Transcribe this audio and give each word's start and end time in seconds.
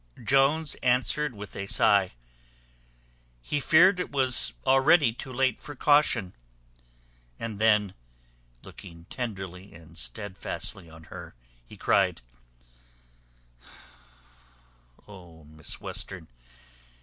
Jones 0.23 0.73
answered 0.81 1.35
with 1.35 1.55
a 1.55 1.67
sigh, 1.67 2.13
"He 3.39 3.59
feared 3.59 3.99
it 3.99 4.11
was 4.11 4.55
already 4.65 5.13
too 5.13 5.31
late 5.31 5.59
for 5.59 5.75
caution:" 5.75 6.33
and 7.37 7.59
then 7.59 7.93
looking 8.63 9.05
tenderly 9.11 9.75
and 9.75 9.95
stedfastly 9.95 10.89
on 10.89 11.03
her, 11.13 11.35
he 11.67 11.77
cried, 11.77 12.21
"Oh, 15.07 15.43
Miss 15.43 15.79
Western! 15.79 16.29